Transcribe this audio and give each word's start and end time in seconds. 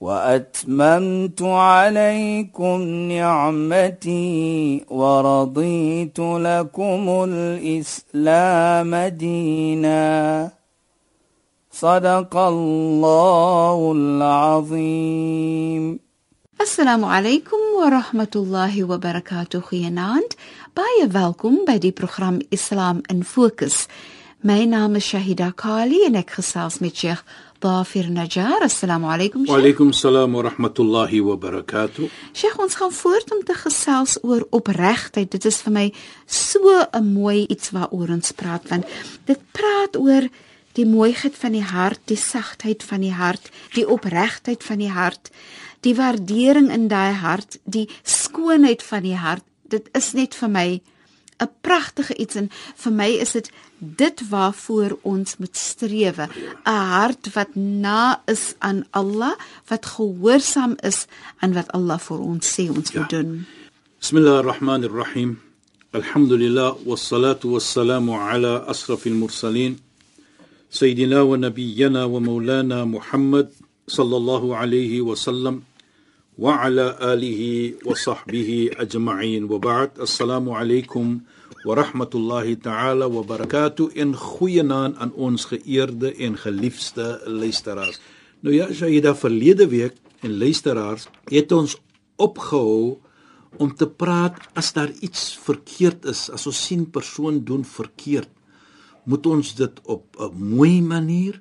واتممت 0.00 1.42
عليكم 1.42 2.80
نعمتي 3.12 4.84
ورضيت 4.90 6.18
لكم 6.20 7.24
الاسلام 7.28 8.94
دينا 8.96 10.50
صدق 11.72 12.36
الله 12.36 13.92
العظيم 13.96 16.04
Assalamu 16.64 17.10
alaykum 17.10 17.58
wa 17.76 17.90
rahmatullahi 17.90 18.84
wa 18.86 18.96
barakatuh. 18.96 19.60
Goeienaand. 19.68 20.36
Baie 20.72 21.08
welkom 21.10 21.64
by 21.66 21.78
die 21.82 21.90
program 21.90 22.38
Islam 22.50 23.02
in 23.10 23.24
Fokus. 23.24 23.88
My 24.40 24.64
naam 24.64 24.94
is 24.96 25.04
Shahida 25.04 25.50
Kali 25.56 26.06
en 26.06 26.14
ek 26.14 26.30
gesels 26.38 26.78
met 26.80 26.94
Sheikh 26.94 27.20
Dafir 27.59 28.09
Najjar. 28.09 28.63
Assalamu 28.63 29.07
alaykum. 29.11 29.45
Wa 29.47 29.57
alaykum 29.59 29.93
salaam 29.93 30.33
wa 30.33 30.43
rahmatullahi 30.47 31.21
wa 31.21 31.35
barakatuh. 31.35 32.09
Sheikh, 32.33 32.59
ons 32.59 32.75
gaan 32.75 32.91
voort 32.91 33.31
om 33.31 33.43
te 33.43 33.53
gesels 33.53 34.17
oor 34.23 34.47
opregtheid. 34.51 35.31
Dit 35.31 35.45
is 35.45 35.61
vir 35.61 35.73
my 35.73 35.93
so 36.25 36.59
'n 36.93 37.13
mooi 37.13 37.45
iets 37.49 37.71
waaroor 37.71 38.09
ons 38.09 38.31
praat 38.31 38.69
want 38.69 38.85
dit 39.25 39.39
praat 39.51 39.95
oor 39.97 40.29
die 40.73 40.85
mooiheid 40.85 41.35
van 41.35 41.51
die 41.51 41.63
hart, 41.63 41.99
die 42.05 42.17
sagtheid 42.17 42.83
van 42.83 43.01
die 43.01 43.13
hart, 43.13 43.51
die 43.73 43.87
opregtheid 43.87 44.63
van 44.63 44.77
die 44.77 44.91
hart 44.91 45.29
die 45.85 45.95
waardering 45.95 46.69
in 46.71 46.87
daai 46.91 47.13
hart, 47.21 47.59
die 47.63 47.87
skoonheid 48.03 48.83
van 48.83 49.05
die 49.05 49.17
hart. 49.17 49.45
Dit 49.69 49.89
is 49.97 50.13
net 50.17 50.35
vir 50.35 50.51
my 50.51 50.67
'n 51.39 51.49
pragtige 51.61 52.15
iets 52.15 52.35
en 52.35 52.49
vir 52.75 52.93
my 52.93 53.09
is 53.25 53.31
dit 53.31 53.51
dit 53.79 54.17
waarvoor 54.29 54.97
ons 55.01 55.37
moet 55.37 55.57
strewe, 55.57 56.27
'n 56.65 56.83
hart 56.95 57.33
wat 57.33 57.55
na 57.55 58.21
is 58.25 58.53
aan 58.59 58.85
Allah, 58.91 59.35
wat 59.67 59.85
gehoorsaam 59.85 60.75
is 60.83 61.07
aan 61.39 61.53
wat 61.53 61.71
Allah 61.71 61.99
vir 61.99 62.19
ons 62.19 62.45
sê 62.55 62.67
ons 62.69 62.91
moet 62.91 63.11
ja. 63.11 63.17
doen. 63.17 63.45
Bismillahirrahmanirrahim. 63.99 65.39
Alhamdulillah 65.91 66.75
wassalatu 66.85 67.51
wassalamu 67.55 68.13
ala 68.13 68.63
asrafil 68.67 69.15
mursalin 69.15 69.79
sayyidina 70.69 71.25
wa 71.25 71.37
nabiyyina 71.37 72.05
wa 72.05 72.19
maulana 72.19 72.85
Muhammad 72.85 73.49
sallallahu 73.89 74.53
alayhi 74.53 75.01
wa 75.01 75.15
sallam 75.15 75.65
وعلى 76.38 76.98
آله 77.00 77.74
وصحبه 77.84 78.70
أجمعين 78.76 79.44
وبعد 79.44 79.90
السلام 80.00 80.50
عليكم 80.50 81.20
ورحمة 81.66 82.10
الله 82.14 82.54
تعالى 82.54 83.04
وبركاته 83.04 83.90
إن 84.02 84.16
خوينان 84.16 84.94
aan 84.98 85.12
ons 85.14 85.44
geëerde 85.44 86.14
en 86.14 86.36
geliefde 86.36 87.20
luisteraars. 87.26 88.00
Nou 88.40 88.54
ja, 88.54 88.66
Shaida 88.72 89.14
verlede 89.14 89.68
week 89.68 89.94
en 90.20 90.38
luisteraars 90.38 91.06
het 91.30 91.52
ons 91.52 91.78
opgehou 92.16 92.98
om 93.56 93.74
te 93.74 93.86
praat 93.86 94.36
as 94.58 94.72
daar 94.72 94.90
iets 95.00 95.38
verkeerd 95.38 96.04
is, 96.10 96.26
as 96.30 96.46
ons 96.46 96.66
sien 96.66 96.90
persoon 96.90 97.44
doen 97.44 97.64
verkeerd, 97.64 98.28
moet 99.04 99.26
ons 99.26 99.54
dit 99.54 99.80
op 99.84 100.16
'n 100.18 100.34
mooi 100.34 100.82
manier 100.82 101.40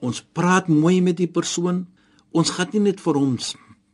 ons 0.00 0.22
praat 0.32 0.68
mooi 0.68 1.00
met 1.04 1.16
die 1.16 1.28
persoon. 1.28 1.86
Ons 2.32 2.50
gaan 2.50 2.68
nie 2.72 2.80
net 2.80 3.00
vir 3.00 3.14
hom 3.14 3.36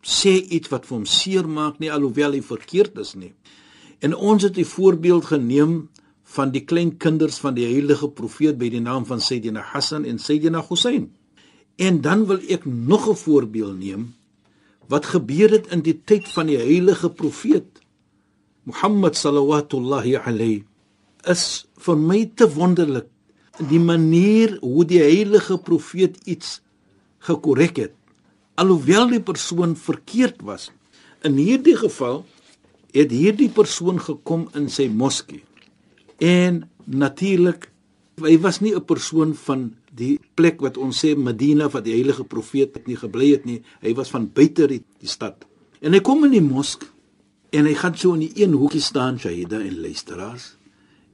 sê 0.01 0.33
iets 0.49 0.69
wat 0.69 0.85
vir 0.85 0.97
hom 0.97 1.05
seer 1.05 1.47
maak 1.47 1.79
nie 1.79 1.91
alhoewel 1.91 2.33
hy 2.33 2.41
verkeerd 2.41 2.97
is 2.97 3.15
nie. 3.15 3.33
En 4.01 4.15
ons 4.15 4.43
het 4.43 4.57
'n 4.57 4.65
voorbeeld 4.65 5.25
geneem 5.25 5.89
van 6.23 6.51
die 6.51 6.65
klein 6.65 6.97
kinders 6.97 7.37
van 7.37 7.53
die 7.53 7.65
heilige 7.65 8.09
profeet 8.09 8.57
by 8.57 8.69
die 8.69 8.81
naam 8.81 9.05
van 9.05 9.21
Sayyidina 9.21 9.61
Hassan 9.61 10.05
en 10.05 10.19
Sayyidina 10.19 10.65
Hussein. 10.69 11.11
En 11.77 12.01
dan 12.01 12.25
wil 12.25 12.39
ek 12.49 12.65
nog 12.65 13.09
'n 13.09 13.15
voorbeeld 13.15 13.77
neem 13.79 14.13
wat 14.87 15.05
gebeur 15.05 15.51
het 15.51 15.67
in 15.71 15.81
die 15.81 16.01
tyd 16.05 16.27
van 16.35 16.49
die 16.51 16.59
heilige 16.59 17.09
profeet 17.09 17.79
Mohammed 18.63 19.15
sallallahu 19.17 20.17
alayhi 20.25 20.65
is 21.31 21.65
vir 21.85 21.97
my 21.97 22.25
te 22.35 22.47
wonderlik 22.49 23.07
die 23.69 23.79
manier 23.79 24.57
hoe 24.61 24.85
die 24.85 25.01
heilige 25.01 25.57
profeet 25.57 26.17
iets 26.25 26.61
gekorrek 27.27 27.77
het 27.77 27.95
alhoewel 28.61 29.09
die 29.09 29.23
persoon 29.23 29.75
verkeerd 29.75 30.43
was. 30.45 30.69
In 31.25 31.37
hierdie 31.39 31.77
geval 31.79 32.23
het 32.93 33.11
hierdie 33.13 33.49
persoon 33.49 34.01
gekom 34.01 34.47
in 34.57 34.69
sy 34.69 34.87
moskee. 34.91 35.43
En 36.21 36.63
natuurlik 36.85 37.69
hy 38.21 38.37
was 38.39 38.59
nie 38.61 38.75
'n 38.75 38.85
persoon 38.85 39.33
van 39.33 39.73
die 39.91 40.19
plek 40.35 40.61
wat 40.61 40.77
ons 40.77 40.99
sê 41.03 41.15
Medina 41.15 41.69
wat 41.69 41.83
die 41.83 41.93
heilige 41.93 42.23
profeet 42.23 42.75
het 42.75 42.87
nie 42.87 42.95
gebly 42.95 43.31
het 43.31 43.45
nie. 43.45 43.61
Hy 43.81 43.93
was 43.93 44.09
van 44.09 44.29
buite 44.33 44.67
die, 44.67 44.83
die 44.99 45.09
stad. 45.09 45.45
En 45.81 45.93
hy 45.93 45.99
kom 45.99 46.23
in 46.25 46.31
die 46.31 46.41
mosk 46.41 46.85
en 47.51 47.65
hy 47.65 47.73
gaan 47.73 47.97
so 47.97 48.13
in 48.13 48.19
die 48.19 48.43
een 48.43 48.53
hoekie 48.53 48.81
staan 48.81 49.19
Shahida 49.19 49.59
en 49.59 49.81
luisteraars 49.81 50.55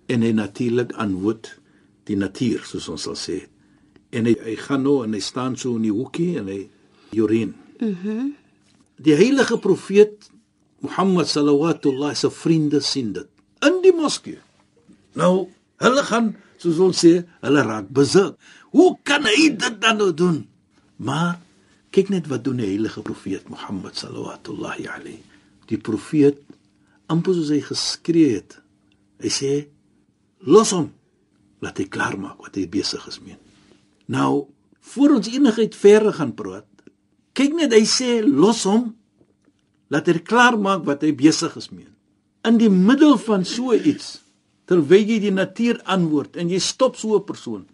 en 0.07 0.21
hy 0.21 0.31
natuurlik 0.31 0.93
antwoord 0.93 1.59
die 2.03 2.15
natuur 2.15 2.63
soos 2.65 2.89
ons 2.89 3.01
sal 3.01 3.15
sê. 3.15 3.47
En 4.11 4.25
hy, 4.25 4.35
hy 4.43 4.55
gaan 4.55 4.83
nou 4.83 5.03
en 5.03 5.13
hy 5.13 5.19
staan 5.19 5.57
so 5.57 5.75
in 5.75 5.87
die 5.87 5.95
hoekie 5.95 6.37
en 6.37 6.47
hy 6.47 6.69
urine. 7.11 7.53
Mhm. 7.79 8.09
Mm 8.09 8.35
die 8.97 9.13
heilige 9.13 9.57
profeet 9.61 10.29
Mohammed 10.81 11.27
sallallahu 11.29 12.15
se 12.15 12.29
vriende 12.31 12.81
sien 12.81 13.13
dit 13.13 13.27
in 13.65 13.79
die 13.81 13.93
moskee. 13.93 14.39
Nou, 15.17 15.49
hulle 15.81 16.03
gaan 16.05 16.35
soos 16.61 16.77
ons 16.81 16.99
sê, 17.05 17.23
hulle 17.41 17.63
raak 17.65 17.89
besit. 17.93 18.37
Hoe 18.73 18.97
kan 19.05 19.25
hy 19.25 19.49
dit 19.57 19.81
dan 19.81 19.97
nou 19.97 20.11
doen? 20.13 20.43
Maar 20.97 21.39
kyk 21.93 22.09
net 22.13 22.29
wat 22.29 22.43
doen 22.45 22.61
die 22.61 22.69
heilige 22.69 23.01
profeet 23.01 23.49
Mohammed 23.49 23.97
sallallahu 23.97 24.85
alayhi. 24.85 25.21
Die 25.69 25.77
profeet 25.81 26.41
amper 27.09 27.33
soos 27.37 27.49
hy 27.53 27.61
geskree 27.65 28.37
het. 28.37 28.59
Hy 29.21 29.29
sê: 29.33 29.51
"Los 30.45 30.71
hom. 30.71 30.91
Laat 31.61 31.77
hy 31.77 31.87
klaar 31.89 32.17
maak 32.19 32.41
wat 32.41 32.55
hy 32.55 32.67
besig 32.69 33.07
is 33.07 33.19
mee." 33.19 33.37
Nou, 34.05 34.47
voor 34.93 35.17
ons 35.17 35.27
enigheid 35.27 35.75
verder 35.75 36.13
gaan 36.13 36.33
praat, 36.33 36.67
Kyk 37.37 37.53
net, 37.53 37.73
hy 37.75 37.85
sê 37.85 38.21
los 38.25 38.63
hom. 38.65 38.89
Laat 39.93 40.09
hy 40.09 40.17
klaar 40.25 40.57
maak 40.57 40.87
wat 40.87 41.03
hy 41.05 41.13
besig 41.15 41.53
is 41.59 41.69
mee. 41.69 41.89
In 42.47 42.57
die 42.57 42.71
middel 42.71 43.17
van 43.21 43.45
so 43.45 43.75
iets, 43.75 44.23
terwyl 44.67 45.05
jy 45.05 45.19
die 45.27 45.33
natuur 45.35 45.77
antwoord 45.85 46.39
en 46.41 46.49
jy 46.49 46.59
stop 46.63 46.97
so 46.97 47.15
'n 47.15 47.25
persoon, 47.27 47.67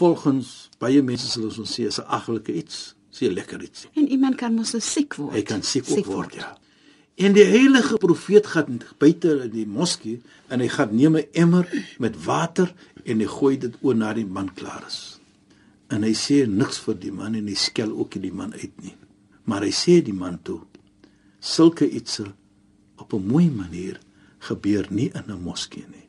volgens 0.00 0.70
baie 0.80 1.02
mense 1.02 1.28
sal 1.28 1.44
ons 1.44 1.74
sê 1.76 1.86
is 1.86 2.00
'n 2.00 2.08
aglike 2.08 2.52
iets, 2.52 2.94
sê 3.12 3.28
lekker 3.28 3.62
iets. 3.62 3.86
En 3.94 4.08
iemand 4.08 4.36
kan 4.36 4.54
mos 4.54 4.74
siek 4.78 5.14
word. 5.16 5.34
Hy 5.34 5.42
kan 5.42 5.62
siek, 5.62 5.84
siek 5.84 6.06
word, 6.06 6.32
word, 6.32 6.34
ja. 6.34 6.56
En 7.16 7.32
die 7.32 7.44
heilige 7.44 7.96
profeet 7.96 8.46
gaan 8.46 8.80
buite 8.98 9.44
in 9.44 9.50
die 9.50 9.66
moskee 9.66 10.20
en 10.48 10.60
hy 10.60 10.68
gaan 10.68 10.96
neem 10.96 11.16
'n 11.16 11.28
emmer 11.32 11.68
met 11.98 12.24
water 12.24 12.74
en 13.04 13.20
hy 13.20 13.26
gooi 13.26 13.58
dit 13.58 13.74
oor 13.82 13.94
na 13.94 14.12
die 14.12 14.26
man 14.26 14.54
klaar 14.54 14.82
is 14.86 15.13
en 15.94 16.02
hy 16.02 16.14
sê 16.18 16.42
niks 16.50 16.80
vir 16.84 16.96
die 16.98 17.12
man 17.14 17.36
en 17.38 17.48
hy 17.50 17.56
skel 17.58 17.92
ook 17.94 18.16
nie 18.16 18.28
die 18.28 18.36
man 18.36 18.54
uit 18.54 18.74
nie. 18.82 18.94
Maar 19.46 19.66
hy 19.68 19.74
sê 19.74 20.00
die 20.02 20.16
man 20.16 20.40
toe 20.42 20.62
sulke 21.44 21.86
iets 21.86 22.22
op 22.96 23.12
'n 23.12 23.26
mooi 23.26 23.50
manier 23.50 24.00
gebeur 24.38 24.86
nie 24.90 25.10
in 25.14 25.30
'n 25.30 25.42
moskee 25.42 25.86
nie. 25.88 26.08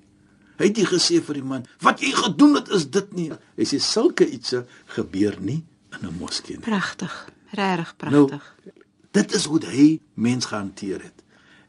Hy 0.57 0.65
het 0.65 0.77
nie 0.77 0.87
gesê 0.87 1.21
vir 1.21 1.35
die 1.35 1.43
man 1.43 1.65
wat 1.79 1.99
jy 1.99 2.11
gedoen 2.11 2.55
het 2.55 2.69
is 2.69 2.89
dit 2.89 3.13
nie. 3.13 3.31
Hy 3.57 3.63
sê 3.63 3.79
sulke 3.79 4.29
iets 4.29 4.53
gebeur 4.85 5.37
nie 5.39 5.63
in 5.91 6.07
'n 6.07 6.17
moskee 6.19 6.55
nie. 6.55 6.63
Pragtig, 6.63 7.29
regtig 7.51 7.95
pragtig. 7.97 8.55
Nou, 8.63 8.73
dit 9.11 9.33
is 9.33 9.45
hoe 9.45 9.59
hy 9.65 9.99
mens 10.13 10.45
gehanteer 10.45 11.01
het. 11.01 11.23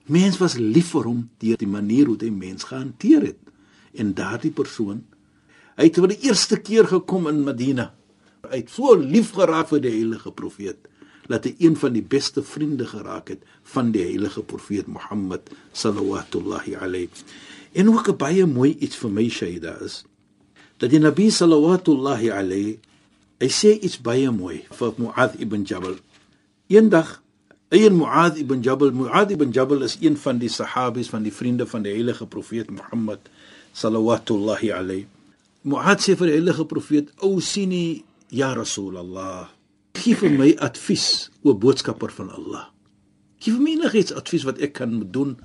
Mens 0.07 0.39
was 0.39 0.55
lief 0.55 0.91
vir 0.91 1.03
hom 1.03 1.29
deur 1.39 1.57
die 1.57 1.67
manier 1.67 2.07
hoe 2.07 2.17
hy 2.21 2.31
mens 2.31 2.65
gehanteer 2.65 3.23
het. 3.23 3.39
En 3.95 4.15
daardie 4.15 4.53
persoon 4.53 5.05
hy 5.77 5.85
het 5.85 5.95
vir 5.95 6.09
die 6.09 6.29
eerste 6.29 6.57
keer 6.61 6.87
gekom 6.87 7.27
in 7.29 7.45
Medina 7.45 7.93
Hy 8.51 8.63
het 8.63 8.71
so 8.71 8.95
lief 8.95 9.33
geraak 9.37 9.71
vir 9.73 9.83
die 9.85 9.95
heilige 9.95 10.33
profeet 10.33 10.89
dat 11.27 11.47
hy 11.47 11.55
een 11.59 11.77
van 11.77 11.95
die 11.97 12.05
beste 12.05 12.43
vriende 12.47 12.87
geraak 12.87 13.33
het 13.35 13.43
van 13.73 13.91
die 13.95 14.05
heilige 14.05 14.43
profeet 14.47 14.87
Mohammed 14.87 15.51
sallallahu 15.73 16.77
alayhi. 16.79 17.11
En 17.75 17.89
ook 17.91 18.09
'n 18.09 18.17
baie 18.17 18.47
mooi 18.47 18.77
iets 18.79 18.97
vir 18.97 19.11
my 19.11 19.29
Shaida 19.29 19.79
is 19.83 20.05
dat 20.79 20.91
die 20.91 20.99
Nabi 20.99 21.31
sallallahu 21.31 22.31
alayhi 22.31 22.79
hy 23.41 23.49
sê 23.49 23.79
iets 23.81 23.99
baie 24.01 24.31
mooi 24.31 24.65
vir 24.71 24.95
Muad 24.97 25.35
ibn 25.41 25.65
Jabal. 25.65 25.97
Eendag 26.69 27.23
Eien 27.69 27.97
Muad 27.97 28.39
ibn 28.39 28.63
Jabal, 28.63 28.93
Muad 28.93 29.31
ibn 29.31 29.51
Jabal 29.51 29.83
is 29.83 29.97
een 30.01 30.17
van 30.17 30.39
die 30.39 30.49
sahabies 30.49 31.09
van 31.11 31.23
die 31.23 31.33
vriende 31.33 31.67
van 31.67 31.83
die 31.83 31.93
heilige 31.93 32.27
profeet 32.27 32.71
Mohammed 32.71 33.19
sallallahu 33.73 34.71
alayhi. 34.71 35.07
Muad 35.67 35.99
sê 35.99 36.15
vir 36.15 36.31
die 36.31 36.37
heilige 36.39 36.65
profeet: 36.65 37.11
"O 37.19 37.41
sini 37.41 38.05
ya 38.29 38.55
Rasulullah, 38.55 39.49
gee 39.95 40.15
vir 40.15 40.31
my 40.31 40.51
advies 40.63 41.31
o 41.43 41.55
boodskapper 41.55 42.13
van 42.13 42.31
Allah. 42.31 42.67
Gee 43.41 43.55
vir 43.55 43.63
my 43.63 43.77
enigiets 43.77 44.15
advies 44.15 44.47
wat 44.49 44.59
ek 44.59 44.73
kan 44.81 44.99
doen." 45.11 45.37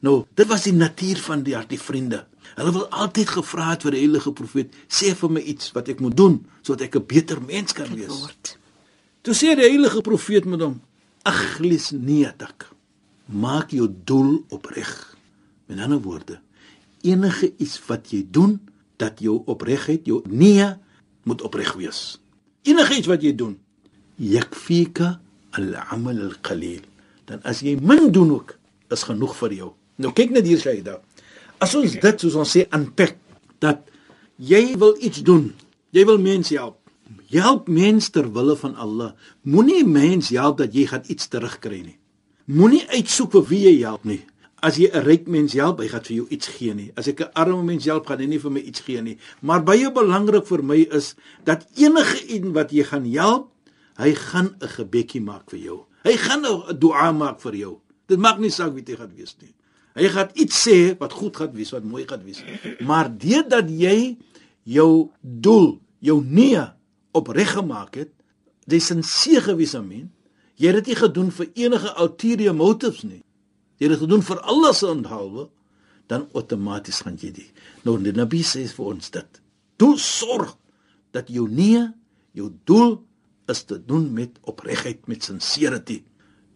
Nou, 0.00 0.24
dit 0.34 0.46
was 0.46 0.62
die 0.62 0.72
natuur 0.72 1.18
van 1.18 1.42
die 1.42 1.54
hartie 1.54 1.80
vriende. 1.80 2.26
Hulle 2.54 2.72
wil 2.72 2.86
altyd 2.94 3.28
gevra 3.28 3.70
het 3.72 3.82
vir 3.82 3.96
die 3.96 4.04
heilige 4.04 4.32
profeet: 4.32 4.74
"Sê 4.88 5.14
vir 5.14 5.30
my 5.30 5.40
iets 5.40 5.72
wat 5.72 5.88
ek 5.88 6.00
moet 6.00 6.16
doen 6.16 6.46
sodat 6.62 6.86
ek 6.86 6.96
'n 6.96 7.06
beter 7.06 7.42
mens 7.42 7.72
kan 7.72 7.94
wees." 7.94 8.24
Toe 9.22 9.34
sê 9.34 9.54
die 9.56 9.68
heilige 9.68 10.00
profeet 10.00 10.44
met 10.44 10.60
hom: 10.60 10.80
"Akhlis 11.22 11.90
niyatak. 11.90 12.70
Maak 13.26 13.70
jou 13.70 13.88
doel 14.04 14.44
opreg." 14.48 15.16
Met 15.66 15.78
ander 15.80 16.00
woorde, 16.00 16.40
enige 17.02 17.52
iets 17.58 17.86
wat 17.86 18.10
jy 18.10 18.26
doen, 18.30 18.60
dat 18.96 19.20
jou 19.20 19.42
opregheid, 19.46 20.06
jou 20.06 20.22
nee 20.28 20.64
moet 21.22 21.42
opreg 21.42 21.74
wees. 21.74 22.20
Enige 22.68 22.98
iets 22.98 23.08
wat 23.08 23.24
jy 23.24 23.32
doen, 23.36 23.56
yakfika 24.20 25.16
al-amal 25.56 26.18
al-qalil. 26.28 26.82
Dan 27.28 27.40
as 27.48 27.62
jy 27.64 27.78
min 27.80 28.10
doen 28.12 28.32
ook, 28.36 28.56
is 28.92 29.04
genoeg 29.08 29.36
vir 29.40 29.54
jou. 29.56 29.70
Nou 30.00 30.12
kyk 30.16 30.34
net 30.34 30.48
hier 30.48 30.60
Shaida. 30.60 30.98
As 31.62 31.74
ons 31.78 31.96
dit 31.98 32.24
soos 32.24 32.36
ons 32.38 32.50
sê 32.56 32.66
aanpak 32.74 33.16
dat 33.62 33.80
jy 34.36 34.76
wil 34.78 34.94
iets 35.02 35.24
doen, 35.26 35.50
jy 35.96 36.04
wil 36.08 36.20
mense 36.22 36.54
help. 36.54 36.76
Help 37.32 37.68
mense 37.72 38.12
ter 38.12 38.28
wille 38.32 38.56
van 38.60 38.76
Allah. 38.80 39.14
Moenie 39.44 39.84
mense 39.84 40.36
help 40.36 40.60
dat 40.60 40.76
jy 40.76 40.86
gaan 40.88 41.08
iets 41.08 41.28
terugkry 41.32 41.80
nie. 41.82 41.96
Moenie 42.48 42.84
uitsoek 42.94 43.34
vir 43.36 43.48
wie 43.50 43.62
jy 43.66 43.74
help 43.82 44.04
nie. 44.08 44.22
As 44.58 44.74
jy 44.74 44.90
'n 44.90 45.04
ryk 45.06 45.28
mens 45.30 45.54
help, 45.54 45.78
hy 45.78 45.86
gaan 45.86 46.02
vir 46.02 46.16
jou 46.16 46.26
iets 46.34 46.48
gee 46.50 46.74
nie. 46.74 46.90
As 46.98 47.06
ek 47.06 47.20
'n 47.20 47.30
arme 47.34 47.62
mens 47.62 47.84
help, 47.84 48.06
gaan 48.06 48.18
hy 48.18 48.26
nie 48.26 48.42
vir 48.42 48.50
my 48.50 48.60
iets 48.60 48.80
gee 48.80 49.00
nie. 49.00 49.18
Maar 49.40 49.62
baie 49.62 49.90
belangrik 49.92 50.46
vir 50.46 50.62
my 50.62 50.80
is 50.90 51.14
dat 51.44 51.66
enige 51.76 52.26
een 52.26 52.52
wat 52.52 52.72
jy 52.72 52.82
gaan 52.82 53.06
help, 53.06 53.52
hy 53.96 54.14
gaan 54.14 54.56
'n 54.58 54.68
gebedjie 54.68 55.22
maak 55.22 55.50
vir 55.50 55.58
jou. 55.60 55.86
Hy 56.02 56.16
gaan 56.16 56.42
'n 56.42 56.78
dua 56.78 57.12
maak 57.12 57.40
vir 57.40 57.54
jou. 57.54 57.80
Dit 58.08 58.18
maak 58.18 58.38
nie 58.38 58.50
saak 58.50 58.74
wie 58.74 58.82
dit 58.82 58.98
gaan 58.98 59.14
wees 59.14 59.36
nie. 59.40 59.54
Hy 59.94 60.08
gaan 60.08 60.30
iets 60.34 60.66
sê 60.66 60.98
wat 60.98 61.12
goed 61.12 61.36
gaan 61.36 61.52
wees, 61.52 61.70
wat 61.70 61.84
mooi 61.84 62.04
gaan 62.06 62.24
wees. 62.24 62.42
Maar 62.80 63.16
dit 63.18 63.48
dat 63.50 63.70
jy 63.70 64.16
jou 64.64 65.10
doel, 65.22 65.80
jou 66.00 66.24
nee 66.24 66.62
opreg 67.12 67.52
gemaak 67.52 67.94
het, 67.94 68.10
dis 68.66 68.90
'n 68.90 69.02
seë 69.02 69.40
gewees 69.40 69.74
aan 69.74 69.86
men. 69.86 70.10
Jy 70.56 70.66
het 70.66 70.84
dit 70.84 70.86
nie 70.86 70.96
gedoen 70.96 71.30
vir 71.30 71.46
enige 71.54 71.94
ulterior 72.00 72.54
motives 72.54 73.02
nie 73.02 73.22
jy 73.78 73.90
dit 73.92 74.00
gedoen 74.00 74.24
vir 74.26 74.40
Allah 74.42 74.74
se 74.74 74.88
onthaalwe, 74.90 75.48
dan 76.08 76.28
outomaties 76.32 77.02
gaan 77.04 77.18
jy 77.20 77.32
dit. 77.36 77.64
Nou 77.84 77.98
die 78.02 78.14
Nabi 78.16 78.42
sê 78.46 78.64
vir 78.70 78.92
ons 78.94 79.12
dit. 79.14 79.40
Doel 79.78 79.98
sorg 80.02 80.54
dat 81.14 81.30
jou 81.32 81.46
nee, 81.50 81.84
jou 82.36 82.50
doel 82.68 82.98
is 83.48 83.64
te 83.68 83.78
doen 83.80 84.08
met 84.12 84.36
opregtheid, 84.48 85.06
met 85.08 85.24
sincerity, 85.24 86.02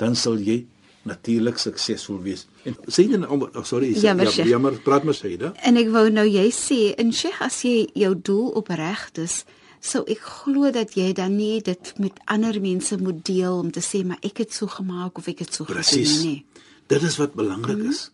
dan 0.01 0.17
sal 0.19 0.41
jy 0.41 0.63
natuurlik 1.09 1.59
suksesvol 1.59 2.21
wees. 2.23 2.45
En 2.69 2.77
sê 2.87 3.07
jy 3.09 3.19
nou, 3.19 3.41
oh, 3.49 3.65
sorry, 3.67 3.91
sê, 3.97 4.07
jammer, 4.11 4.31
ja, 4.31 4.47
jammer, 4.55 4.77
praat 4.85 5.07
maar 5.07 5.17
sê 5.19 5.35
dit. 5.35 5.63
En 5.67 5.81
ek 5.81 5.91
wou 5.95 6.07
nou 6.15 6.27
jy 6.29 6.47
sê, 6.55 6.81
in 7.01 7.11
Sheikh 7.17 7.43
as 7.43 7.63
jy 7.67 7.89
jou 8.05 8.13
doel 8.15 8.53
opreg 8.63 9.09
is, 9.23 9.43
sou 9.83 10.05
ek 10.11 10.23
glo 10.23 10.71
dat 10.75 10.95
jy 10.95 11.09
dan 11.19 11.35
nie 11.35 11.59
dit 11.65 11.93
met 11.99 12.21
ander 12.31 12.61
mense 12.63 12.95
moet 13.03 13.19
deel 13.27 13.59
om 13.65 13.73
te 13.75 13.83
sê 13.83 14.05
maar 14.07 14.21
ek 14.23 14.45
het 14.45 14.55
so 14.55 14.71
gemaak 14.71 15.19
of 15.19 15.27
ek 15.33 15.43
het 15.43 15.59
so 15.59 15.67
gedoen 15.67 16.13
nie. 16.23 16.45
Dit 16.93 17.03
is 17.09 17.17
wat 17.17 17.33
belangrik 17.33 17.77
mm 17.77 17.83
-hmm. 17.83 17.91
is. 17.91 18.11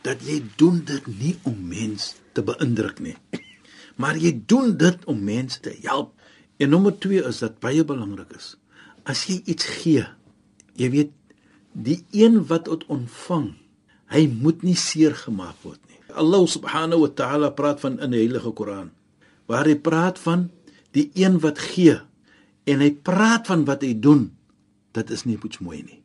Dat 0.00 0.22
jy 0.26 0.42
doen 0.56 0.82
dit 0.84 1.06
nie 1.06 1.38
om 1.42 1.56
mense 1.68 2.14
te 2.32 2.42
beïndruk 2.42 3.00
nie. 3.00 3.16
Maar 4.00 4.16
jy 4.16 4.42
doen 4.46 4.76
dit 4.76 5.04
om 5.04 5.24
mense 5.24 5.60
te 5.60 5.74
help. 5.82 6.14
En 6.56 6.68
nommer 6.68 6.98
2 6.98 7.24
is 7.24 7.38
dat 7.38 7.58
baie 7.58 7.84
belangrik 7.84 8.30
is. 8.36 8.56
As 9.02 9.26
jy 9.26 9.42
iets 9.44 9.64
gee, 9.64 10.06
jy 10.78 10.90
weet 10.90 11.10
die 11.72 12.04
een 12.10 12.46
wat 12.46 12.64
dit 12.64 12.86
ontvang, 12.86 13.54
hy 14.06 14.26
moet 14.40 14.62
nie 14.62 14.76
seer 14.76 15.14
gemaak 15.14 15.56
word 15.62 15.80
nie. 15.88 15.98
Allah 16.14 16.46
subhanahu 16.46 17.00
wa 17.00 17.08
ta'ala 17.08 17.50
praat 17.50 17.80
van 17.80 17.98
in 18.00 18.10
die 18.10 18.20
Heilige 18.22 18.52
Koran 18.52 18.90
waar 19.46 19.66
hy 19.66 19.74
praat 19.76 20.18
van 20.18 20.50
die 20.90 21.10
een 21.14 21.40
wat 21.40 21.58
gee 21.58 21.98
en 22.64 22.78
hy 22.80 22.92
praat 22.94 23.46
van 23.46 23.64
wat 23.64 23.82
hy 23.82 23.98
doen. 23.98 24.30
Dit 24.92 25.10
is 25.10 25.24
nie 25.24 25.38
iets 25.44 25.58
mooi 25.58 25.82
nie 25.82 26.01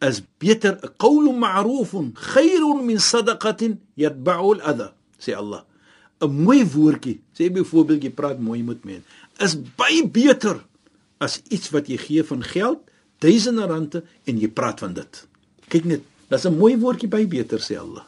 is 0.00 0.22
beter 0.38 0.78
'n 0.82 0.90
qawlun 0.98 1.38
ma'rufun 1.38 2.12
khairun 2.14 2.84
min 2.86 2.98
sadaqatin 2.98 3.78
yatba'u 3.96 4.54
al-adha 4.58 4.94
sê 5.18 5.34
Allah. 5.34 5.64
'n 6.20 6.30
mooi 6.44 6.62
woordjie 6.64 7.20
sê 7.36 7.50
byvoorbeeld 7.50 8.02
jy 8.02 8.10
praat 8.10 8.38
mooi 8.38 8.62
met 8.62 8.84
mense 8.84 9.06
is 9.38 9.54
baie 9.78 10.02
beter 10.06 10.58
as 11.22 11.38
iets 11.50 11.70
wat 11.74 11.86
jy 11.90 11.98
gee 11.98 12.22
van 12.26 12.42
geld 12.42 12.82
duisende 13.22 13.66
rande 13.66 14.02
en 14.26 14.38
jy 14.38 14.50
praat 14.50 14.82
van 14.82 14.94
dit. 14.94 15.26
Kyk 15.70 15.84
net 15.84 16.02
dis 16.30 16.46
'n 16.46 16.58
mooi 16.58 16.76
woordjie 16.76 17.08
baie 17.08 17.26
beter 17.26 17.58
sê 17.58 17.78
Allah. 17.78 18.06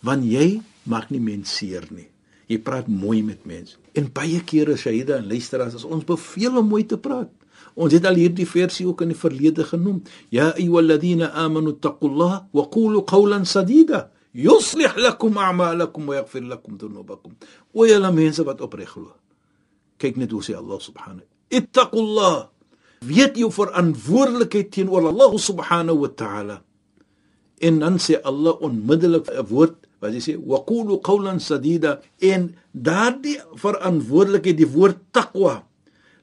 Want 0.00 0.24
jy 0.24 0.60
maak 0.84 1.10
nie 1.10 1.20
mense 1.20 1.52
seer 1.56 1.84
nie. 1.90 2.08
Jy 2.48 2.58
praat 2.58 2.88
mooi 2.88 3.22
met 3.22 3.44
mense 3.46 3.76
en 3.94 4.12
baie 4.12 4.40
kere 4.44 4.76
Shahida 4.76 5.16
en 5.16 5.28
luisteraars 5.28 5.74
as 5.74 5.84
ons 5.84 6.04
beveel 6.04 6.56
om 6.58 6.68
mooi 6.68 6.84
te 6.86 6.96
praat 6.96 7.30
Ons 7.74 7.94
het 7.94 8.06
al 8.06 8.18
hierdie 8.18 8.46
versie 8.48 8.86
ook 8.88 9.02
in 9.04 9.12
die 9.14 9.18
verlede 9.18 9.64
genoem. 9.64 10.02
Ya 10.30 10.50
ayyuhalladhina 10.54 11.32
amanu 11.38 11.76
taqullaha 11.78 12.46
wa 12.52 12.64
qulu 12.70 13.04
qawlan 13.06 13.46
sadida 13.46 14.10
yuslih 14.34 14.94
lakum 14.96 15.38
a'malakum 15.38 16.06
wa 16.06 16.20
yaghfir 16.20 16.46
lakum 16.46 16.78
dhunubakum. 16.78 17.34
O 17.74 17.86
julle 17.86 18.10
mense 18.14 18.44
wat 18.46 18.60
opreg 18.60 18.90
glo. 18.90 19.14
Kyk 20.00 20.16
net 20.16 20.32
hoe 20.32 20.42
sê 20.42 20.56
Allah 20.56 20.80
subhanahu. 20.80 21.26
Ittaqullah. 21.50 22.48
Weet 23.00 23.38
jou 23.40 23.50
verantwoordelikheid 23.52 24.70
teenoor 24.72 25.08
Allah 25.08 25.32
subhanahu 25.38 26.04
wa 26.04 26.10
ta'ala. 26.12 26.56
En 27.60 27.80
dan 27.80 27.96
sê 28.00 28.20
Allah 28.24 28.56
onmiddellik 28.60 29.28
'n 29.28 29.46
woord 29.48 29.76
wat 30.00 30.12
hy 30.16 30.20
sê 30.20 30.36
wa 30.36 30.64
qulu 30.64 31.00
qawlan 31.04 31.40
sadida 31.40 32.00
en 32.20 32.56
daardie 32.72 33.36
verantwoordelikheid 33.60 34.56
die 34.56 34.68
woord 34.68 34.96
taqwa 35.12 35.60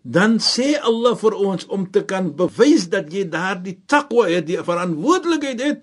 dan 0.07 0.37
sê 0.39 0.77
Allah 0.79 1.17
vir 1.19 1.35
ons 1.35 1.65
om 1.67 1.83
te 1.91 2.05
kan 2.07 2.29
bewys 2.39 2.87
dat 2.87 3.11
jy 3.11 3.25
daardie 3.27 3.75
takwa 3.91 4.29
het, 4.31 4.45
die 4.47 4.59
verantwoordelikheid 4.63 5.59
het, 5.59 5.81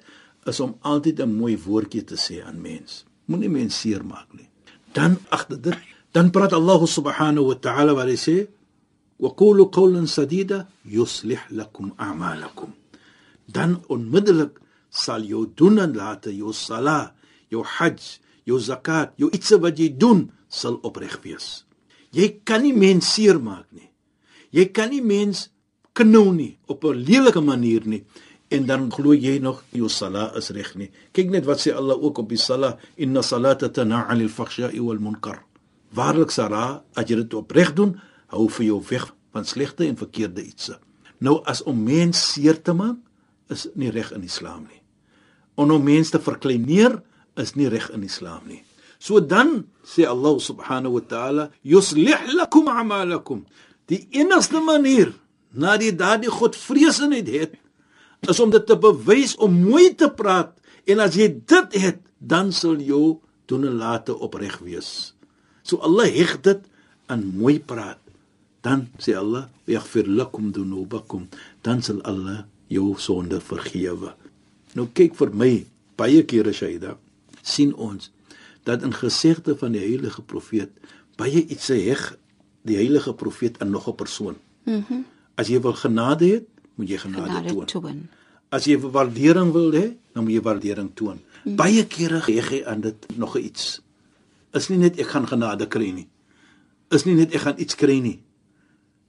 is 0.49 0.61
om 0.65 0.79
altyd 0.81 1.21
'n 1.21 1.37
mooi 1.41 1.56
woordjie 1.61 2.05
te 2.05 2.17
sê 2.17 2.41
aan 2.41 2.61
mens. 2.61 3.04
Moenie 3.28 3.49
mense 3.49 3.78
seermaak 3.78 4.33
nie. 4.33 4.49
Dan 4.93 5.19
agter 5.28 5.61
dit, 5.61 5.78
dan 6.12 6.31
praat 6.31 6.52
Allah 6.52 6.81
subhanahu 6.87 7.47
wa 7.47 7.54
ta'ala 7.54 7.93
wat 7.95 8.09
hy 8.09 8.16
sê, 8.16 8.49
"Wa 9.19 9.31
qulu 9.31 9.69
qawlan 9.71 10.07
sadida 10.07 10.69
yuslih 10.85 11.40
lakum 11.50 11.93
a'malakum." 11.97 12.73
Dan 13.47 13.85
onmiddellik 13.88 14.61
sal 14.90 15.23
jou 15.23 15.52
doen 15.54 15.78
en 15.78 15.95
laat 15.95 16.25
jou 16.25 16.52
sala, 16.52 17.14
jou 17.50 17.62
hajj, 17.64 18.21
jou 18.45 18.59
zakat, 18.59 19.12
jou 19.16 19.31
iets 19.31 19.50
wat 19.50 19.78
jy 19.78 19.88
doen 19.97 20.31
sal 20.49 20.78
opreg 20.83 21.21
wees. 21.23 21.64
Jy 22.11 22.40
kan 22.45 22.62
nie 22.62 22.73
mense 22.73 23.11
seermaak 23.11 23.66
nie. 23.73 23.94
Jy 24.54 24.68
kan 24.70 24.92
nie 24.94 25.02
mens 25.02 25.49
knou 25.99 26.32
nie 26.32 26.58
op 26.66 26.84
'n 26.84 27.02
lelike 27.08 27.40
manier 27.40 27.82
nie 27.87 28.04
en 28.50 28.66
dan 28.66 28.90
glo 28.92 29.14
jy 29.14 29.38
nog 29.38 29.64
jou 29.73 29.88
sala 29.88 30.32
is 30.37 30.50
reg 30.50 30.75
nie. 30.76 30.90
Kyk 31.12 31.30
net 31.30 31.44
wat 31.44 31.58
sê 31.58 31.75
Allah 31.75 31.99
ook 31.99 32.18
op 32.18 32.28
die 32.28 32.38
sala, 32.38 32.78
inna 32.96 33.23
salata 33.23 33.68
tan'a 33.68 34.06
'anil 34.08 34.28
fakhsha'i 34.28 34.80
wal 34.80 34.99
munkar. 34.99 35.42
Waarlik 35.94 36.30
sala, 36.30 36.82
as 36.94 37.08
jy 37.08 37.16
dit 37.16 37.34
opreg 37.34 37.75
doen, 37.75 38.00
hou 38.26 38.49
vir 38.49 38.66
jou 38.66 38.82
weg 38.90 39.14
van 39.32 39.44
slegte 39.44 39.87
en 39.87 39.96
verkeerde 39.96 40.42
ietsie. 40.42 40.75
Nou 41.18 41.42
as 41.46 41.62
om 41.62 41.82
mens 41.82 42.32
seer 42.32 42.62
te 42.62 42.73
maak, 42.73 42.96
is 43.50 43.68
nie 43.75 43.90
reg 43.90 44.12
in 44.12 44.23
Islam 44.23 44.66
nie. 44.70 44.82
En 45.56 45.70
om 45.70 45.82
mense 45.84 46.11
te 46.11 46.18
verkleineer 46.18 47.02
is 47.37 47.54
nie 47.54 47.68
reg 47.68 47.90
in 47.90 48.02
Islam 48.02 48.40
nie. 48.46 48.62
So 48.99 49.20
dan 49.20 49.66
sê 49.84 50.06
Allah 50.08 50.38
subhanahu 50.40 50.92
wa 50.92 51.00
ta'ala, 51.00 51.50
yuslih 51.62 52.32
lakum 52.34 52.68
a'malakum. 52.68 53.44
Die 53.91 54.07
enigste 54.17 54.61
manier 54.64 55.12
na 55.53 55.76
die 55.81 55.93
daardie 55.95 56.33
godvreesenheid 56.33 57.29
het 57.33 57.59
is 58.31 58.41
om 58.41 58.53
dit 58.53 58.64
te 58.67 58.76
bewys 58.81 59.37
om 59.37 59.53
mooi 59.67 59.93
te 59.95 60.09
praat 60.11 60.55
en 60.88 61.03
as 61.05 61.17
jy 61.19 61.29
dit 61.45 61.76
het 61.83 62.00
dan 62.19 62.53
sal 62.53 62.81
jou 62.81 63.19
doen 63.50 63.67
en 63.69 63.76
late 63.76 64.14
opreg 64.17 64.57
wees. 64.64 65.12
So 65.62 65.81
Allah 65.85 66.09
heg 66.12 66.38
dit 66.45 66.64
aan 67.12 67.26
mooi 67.37 67.59
praat. 67.61 68.00
Dan 68.64 68.88
sê 68.97 69.12
Allah, 69.12 69.49
"Yaghfir 69.69 70.09
lakum 70.09 70.53
dhunubakum." 70.53 71.29
Dan 71.62 71.83
sal 71.83 72.00
Allah 72.03 72.45
jou 72.69 72.95
sonde 72.99 73.41
vergewe. 73.41 74.14
Nou 74.75 74.88
kyk 74.93 75.14
vir 75.14 75.31
my 75.35 75.67
baie 75.97 76.25
kere 76.25 76.53
Shaida 76.53 76.97
sien 77.43 77.75
ons 77.75 78.11
dat 78.64 78.83
in 78.83 78.95
gesegde 78.97 79.57
van 79.61 79.73
die 79.76 79.83
heilige 79.83 80.23
profeet 80.23 80.73
baie 81.21 81.45
iets 81.45 81.69
se 81.71 81.76
heg 81.85 82.17
die 82.64 82.76
heilige 82.80 83.14
profeet 83.14 83.61
aan 83.61 83.71
nog 83.71 83.88
'n 83.88 83.94
persoon. 83.94 84.37
Mhm. 84.64 84.85
Mm 84.88 85.04
as 85.35 85.50
jy 85.50 85.61
wil 85.61 85.75
genade 85.75 86.26
hê, 86.30 86.42
moet 86.78 86.88
jy 86.88 86.99
genade, 86.99 87.30
genade 87.30 87.54
toon. 87.54 87.66
toon. 87.66 88.02
As 88.54 88.66
jy 88.68 88.78
waardering 88.78 89.50
wil 89.54 89.73
hê, 89.75 89.97
dan 90.14 90.26
moet 90.26 90.37
jy 90.37 90.42
waardering 90.47 90.90
toon. 90.94 91.18
Hmm. 91.42 91.56
Baie 91.56 91.85
kere 91.90 92.21
gee 92.25 92.42
jy 92.42 92.62
aan 92.64 92.80
dit 92.80 93.06
nog 93.18 93.37
iets. 93.38 93.80
Is 94.54 94.68
nie 94.71 94.78
net 94.78 94.99
ek 95.02 95.11
gaan 95.11 95.26
genade 95.26 95.66
kry 95.66 95.90
nie. 95.90 96.06
Is 96.94 97.04
nie 97.04 97.16
net 97.18 97.35
ek 97.35 97.40
gaan 97.49 97.59
iets 97.59 97.75
kry 97.75 97.99
nie. 97.99 98.21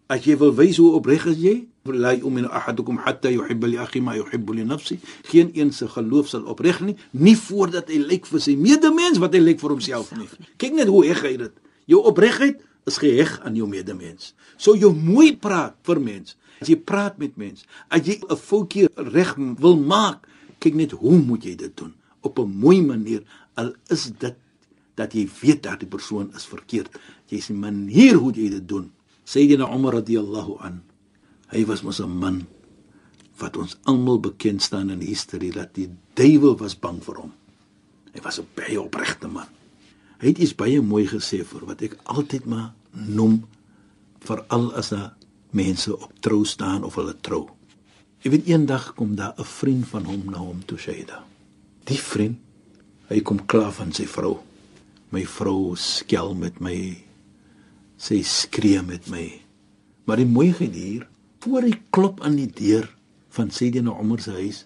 As 0.10 0.26
jy 0.26 0.38
wil 0.38 0.54
wys 0.58 0.78
hoe 0.82 0.92
opreg 0.98 1.26
is 1.30 1.38
jy, 1.42 1.56
la 1.86 2.14
yu'minu 2.18 2.50
ahadukum 2.50 2.98
hatta 3.06 3.30
yuhibba 3.30 3.70
li 3.70 3.78
akhi 3.78 4.02
ma 4.02 4.16
yuhibbu 4.18 4.54
li 4.58 4.66
nafsi. 4.66 5.00
Geen 5.30 5.52
een 5.54 5.72
se 5.74 5.88
geloof 5.88 6.30
sal 6.34 6.46
opreg 6.50 6.82
nie, 6.82 6.96
nie 7.12 7.36
voordat 7.38 7.90
hy 7.94 8.02
lyk 8.02 8.26
vir 8.30 8.42
sy 8.42 8.56
medemens 8.58 9.22
wat 9.22 9.34
hy 9.38 9.42
lyk 9.44 9.62
vir 9.62 9.76
homself 9.78 10.12
nie. 10.18 10.30
Kyk 10.58 10.74
net 10.74 10.90
hoe 10.90 11.06
heg 11.06 11.22
hy 11.26 11.36
dit. 11.46 11.54
Jou 11.90 12.02
opregheid 12.10 12.62
is 12.86 12.98
geheg 12.98 13.40
aan 13.42 13.56
jou 13.56 13.68
medemens. 13.68 14.34
So 14.58 14.76
jou 14.76 14.94
mooi 14.94 15.36
praat 15.38 15.76
vir 15.84 16.00
mens. 16.00 16.38
As 16.62 16.70
jy 16.70 16.78
praat 16.78 17.18
met 17.18 17.36
mens, 17.38 17.66
as 17.90 18.02
jy 18.06 18.22
'n 18.22 18.38
foutjie 18.38 18.88
reg 18.96 19.36
wil 19.60 19.78
maak, 19.78 20.28
kyk 20.60 20.76
net 20.76 20.92
hoe 20.92 21.18
moet 21.20 21.44
jy 21.44 21.56
dit 21.56 21.78
doen 21.78 21.94
op 22.26 22.40
'n 22.40 22.58
mooi 22.58 22.82
manier 22.82 23.24
al 23.54 23.74
is 23.88 24.12
dit 24.18 24.36
dat 24.96 25.14
jy 25.14 25.30
weet 25.42 25.64
dat 25.64 25.80
die 25.80 25.88
persoon 25.88 26.34
is 26.36 26.46
verkeerd. 26.46 26.90
Jy 27.28 27.40
sien 27.40 27.60
manier 27.60 28.16
hoe 28.16 28.32
jy 28.34 28.50
dit 28.50 28.68
doen. 28.68 28.92
Sayyidina 29.24 29.76
Umar 29.76 29.94
radhiyallahu 29.94 30.58
an 30.60 30.84
Hy 31.48 31.66
was 31.66 31.82
mos 31.82 32.00
'n 32.00 32.10
man 32.10 32.48
wat 33.38 33.58
ons 33.58 33.78
almal 33.84 34.20
bekend 34.20 34.62
staan 34.62 34.90
in 34.90 35.02
history 35.02 35.52
dat 35.52 35.74
die 35.74 35.90
duiwel 36.14 36.58
was 36.58 36.80
bang 36.80 37.04
vir 37.04 37.16
hom. 37.16 37.34
Hy 38.14 38.22
was 38.22 38.40
'n 38.40 38.48
baie 38.56 38.82
opregte 38.82 39.28
man. 39.28 39.48
Hy 40.22 40.32
het 40.32 40.40
iets 40.40 40.56
baie 40.56 40.82
mooi 40.82 41.06
gesê 41.10 41.44
vir 41.44 41.66
wat 41.68 41.82
ek 41.86 41.98
altyd 42.04 42.46
maar 42.48 42.74
noem 42.94 43.44
veral 44.26 44.72
as 44.74 44.94
'n 44.94 45.12
mense 45.52 45.92
op 45.92 46.12
trou 46.20 46.46
staan 46.46 46.84
of 46.84 46.96
hulle 46.96 47.16
trou. 47.22 47.50
Jy 48.24 48.32
weet 48.32 48.48
eendag 48.48 48.94
kom 48.96 49.16
daar 49.16 49.34
'n 49.38 49.44
vriend 49.44 49.88
van 49.88 50.06
hom 50.06 50.24
na 50.32 50.38
hom 50.38 50.66
toe 50.66 50.78
sê 50.78 51.06
da. 51.06 51.24
Die 51.84 52.00
vriend, 52.00 52.38
hy 53.08 53.22
kom 53.22 53.46
klaar 53.46 53.72
van 53.72 53.92
sy 53.94 54.08
vrou. 54.08 54.40
My 55.12 55.26
vrou 55.26 55.76
skel 55.76 56.34
met 56.34 56.60
my. 56.60 56.98
Sy 57.98 58.22
skree 58.22 58.82
met 58.82 59.08
my. 59.08 59.42
Maar 60.06 60.18
die 60.18 60.26
mooiheid 60.26 60.74
hier 60.74 61.08
voor 61.40 61.62
hy 61.62 61.76
klop 61.90 62.22
aan 62.22 62.36
die 62.36 62.50
deur 62.50 62.90
van 63.30 63.52
Sayyidina 63.52 63.94
Umar 64.02 64.22
se 64.22 64.32
huis, 64.32 64.66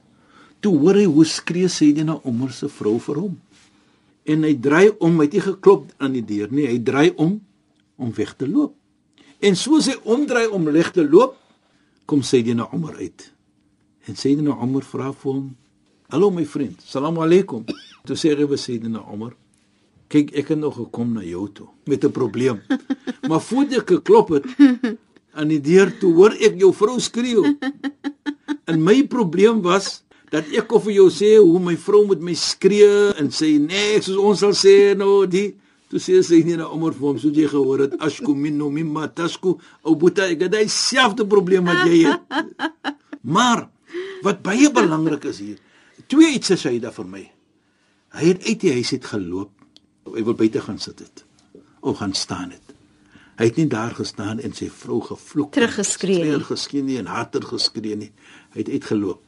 toe 0.60 0.78
hoor 0.78 0.96
hy 0.96 1.06
hoe 1.06 1.26
skree 1.26 1.68
Sayyidina 1.68 2.20
Umar 2.26 2.52
se 2.56 2.70
vrou 2.70 3.00
vir 3.00 3.16
hom. 3.16 3.40
En 4.24 4.44
hy 4.44 4.54
draai 4.60 4.90
om, 5.00 5.20
hy 5.20 5.28
het 5.28 5.38
nie 5.38 5.46
geklop 5.46 5.86
aan 5.98 6.14
die 6.18 6.26
deur 6.26 6.52
nie, 6.52 6.68
hy 6.68 6.80
draai 6.84 7.14
om 7.16 7.40
om 8.00 8.12
weg 8.16 8.36
te 8.40 8.48
loop. 8.48 8.76
En 9.44 9.56
soos 9.56 9.88
hy 9.92 9.96
omdraai 10.08 10.48
om 10.56 10.68
weg 10.72 10.92
te 10.96 11.04
loop, 11.04 11.36
kom 12.06 12.22
Sayyidina 12.24 12.70
Umar 12.74 12.96
uit. 13.00 13.26
En 14.08 14.16
Sayyidina 14.16 14.56
Umar 14.64 14.84
vra 14.88 15.12
vir 15.12 15.34
hom: 15.34 15.56
"Hallo 16.10 16.32
my 16.32 16.46
vriend, 16.46 16.82
salaam 16.82 17.20
alaykum." 17.20 17.66
Toe 18.06 18.16
sê 18.16 18.36
hy 18.36 18.48
vir 18.48 18.58
Sayyidina 18.58 19.04
Umar: 19.14 19.36
"Kyk, 20.08 20.32
ek 20.34 20.48
het 20.48 20.60
nog 20.60 20.76
gekom 20.76 21.14
na 21.14 21.24
jou 21.24 21.48
toe 21.54 21.68
met 21.86 22.04
'n 22.06 22.12
probleem. 22.12 22.62
Maar 23.28 23.42
voordat 23.42 23.82
ek 23.82 23.88
geklop 23.88 24.30
het, 24.30 24.46
aan 25.34 25.48
die 25.48 25.62
deur 25.62 25.92
toe 26.00 26.14
hoor 26.14 26.34
ek 26.34 26.58
jou 26.60 26.74
vrou 26.74 27.00
skreeu. 27.00 27.56
En 28.66 28.84
my 28.84 29.04
probleem 29.08 29.62
was 29.62 30.04
dat 30.34 30.50
ek 30.54 30.68
kon 30.70 30.84
vir 30.86 30.96
jou 31.00 31.08
sê 31.14 31.36
hoe 31.38 31.60
my 31.64 31.76
vrou 31.80 32.04
met 32.10 32.22
my 32.22 32.36
skree 32.38 33.10
en 33.20 33.32
sê 33.34 33.56
nee, 33.62 33.98
soos 34.02 34.20
ons 34.22 34.46
sal 34.46 34.54
sê 34.58 34.94
nou 34.98 35.24
die 35.30 35.54
toe 35.90 36.02
sê 36.02 36.20
sy 36.26 36.44
nie 36.46 36.58
na 36.60 36.68
omor 36.70 36.94
vir 36.94 37.08
hom 37.08 37.20
so 37.22 37.34
jy 37.34 37.48
gehoor 37.50 37.88
het 37.88 37.96
asku 38.06 38.36
minno 38.38 38.70
mimma 38.74 39.08
tasku 39.10 39.56
ou 39.82 39.96
buta 39.98 40.28
ek 40.30 40.46
het 40.46 40.54
dieselfde 40.54 41.26
probleem 41.30 41.66
wat 41.70 41.82
jy 41.90 42.04
het. 42.06 42.22
Maar 43.36 43.66
wat 44.24 44.44
baie 44.46 44.70
belangrik 44.72 45.26
is 45.32 45.42
hier, 45.42 45.58
twee 46.08 46.36
iets 46.38 46.54
sê 46.54 46.76
hy 46.76 46.82
daar 46.84 46.94
vir 46.96 47.10
my. 47.10 47.24
Hy 48.20 48.26
het 48.32 48.46
uit 48.46 48.62
die 48.62 48.76
huis 48.78 48.94
uit 48.94 49.06
geloop. 49.06 49.54
Hy 50.10 50.24
wil 50.26 50.38
buite 50.38 50.62
gaan 50.66 50.80
sit 50.82 51.02
het. 51.04 51.24
Of 51.82 52.00
gaan 52.02 52.14
staan 52.18 52.54
het. 52.54 52.76
Hy 53.40 53.48
het 53.48 53.60
nie 53.60 53.70
daar 53.72 53.94
gestaan 53.96 54.42
en 54.44 54.54
sy 54.54 54.68
vrou 54.74 55.00
gevloek 55.06 55.54
teruggeskree 55.56 56.26
nie, 56.26 56.40
geskien 56.44 56.90
nie 56.90 56.98
en 57.00 57.08
harder 57.08 57.46
geskree 57.48 57.96
nie. 57.96 58.10
Hy 58.54 58.66
het 58.66 58.72
uitgeloop. 58.74 59.22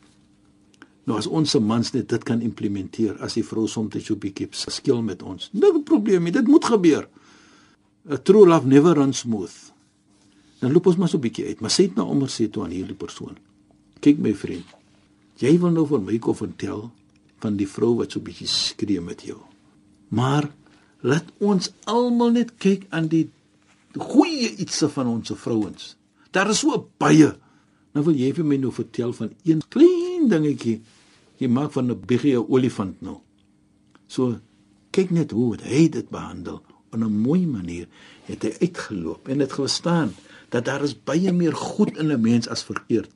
Nou 1.10 1.18
as 1.18 1.28
ons 1.28 1.50
se 1.50 1.60
mans 1.60 1.94
net 1.96 2.10
dit 2.10 2.24
kan 2.24 2.42
implementeer, 2.46 3.18
as 3.26 3.34
die 3.38 3.46
vrou 3.46 3.68
soms 3.68 3.98
so 4.06 4.16
bietjie 4.16 4.50
skil 4.52 5.02
met 5.02 5.24
ons. 5.24 5.50
Nou 5.54 5.74
'n 5.78 5.84
probleem, 5.84 6.32
dit 6.32 6.48
moet 6.48 6.66
gebeur. 6.66 7.08
A 8.10 8.18
true 8.18 8.46
love 8.46 8.68
never 8.68 8.96
runs 8.96 9.20
smooth. 9.20 9.74
Dan 10.60 10.72
loop 10.72 10.88
ons 10.88 10.98
maar 10.98 11.10
so 11.10 11.18
bietjie 11.18 11.46
uit, 11.46 11.62
maar 11.62 11.72
sê 11.72 11.88
dit 11.90 11.96
nou 11.96 12.08
onder 12.08 12.30
sê 12.30 12.50
toe 12.50 12.64
aan 12.64 12.72
hierdie 12.72 12.98
persoon. 12.98 13.38
Kyk 14.00 14.18
my 14.18 14.34
vriend. 14.34 14.66
Jy 15.38 15.60
wil 15.60 15.72
nou 15.72 15.88
vir 15.90 16.02
my 16.02 16.18
kom 16.20 16.36
vertel 16.36 16.92
van 17.42 17.58
die 17.58 17.68
vrou 17.68 17.96
wat 17.98 18.12
so 18.12 18.20
bietjie 18.20 18.48
skree 18.48 19.02
met 19.02 19.24
jou. 19.26 19.40
Maar 20.10 20.50
laat 21.02 21.26
ons 21.40 21.72
almal 21.90 22.32
net 22.32 22.58
kyk 22.58 22.86
aan 22.90 23.08
die 23.08 23.30
goeie 23.98 24.52
ietsie 24.62 24.88
van 24.88 25.08
ons 25.08 25.34
vrouens. 25.36 25.96
Daar 26.32 26.50
is 26.50 26.62
so 26.62 26.88
baie. 27.02 27.34
Nou 27.94 28.06
wil 28.06 28.16
jy 28.16 28.32
vir 28.38 28.46
my 28.46 28.60
nou 28.62 28.72
vertel 28.72 29.14
van 29.14 29.34
een 29.44 29.62
klein 29.70 30.11
dingetjie. 30.30 30.82
Jy 31.38 31.48
maak 31.48 31.72
van 31.72 31.92
'n 31.92 32.00
biggie 32.06 32.38
'n 32.38 32.46
olifant 32.50 33.02
nou. 33.02 33.18
So 34.08 34.40
kyk 34.92 35.10
net 35.12 35.32
hoe 35.32 35.58
hy 35.64 35.90
dit 35.90 36.10
behandel 36.10 36.62
op 36.92 37.00
'n 37.00 37.22
mooi 37.22 37.48
manier. 37.48 37.88
Het 38.26 38.44
hy 38.44 38.54
uitgeloop 38.60 39.28
en 39.28 39.38
dit 39.38 39.52
gestaan 39.52 40.14
dat 40.50 40.66
daar 40.66 40.84
is 40.84 41.04
baie 41.04 41.32
meer 41.32 41.56
goed 41.56 41.98
in 41.98 42.12
'n 42.12 42.22
mens 42.22 42.48
as 42.48 42.64
verkeerd. 42.64 43.10